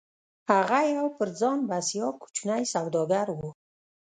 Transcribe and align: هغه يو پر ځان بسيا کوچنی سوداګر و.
هغه 0.51 0.79
يو 0.95 1.05
پر 1.17 1.27
ځان 1.39 1.59
بسيا 1.69 2.07
کوچنی 2.21 2.63
سوداګر 2.73 3.27
و. 3.37 3.39